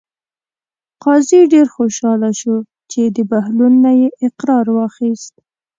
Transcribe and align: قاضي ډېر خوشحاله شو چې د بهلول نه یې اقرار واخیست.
قاضي 1.03 1.39
ډېر 1.53 1.67
خوشحاله 1.75 2.29
شو 2.39 2.55
چې 2.91 3.01
د 3.15 3.17
بهلول 3.31 3.73
نه 3.85 3.91
یې 3.99 4.09
اقرار 4.27 4.65
واخیست. 4.77 5.33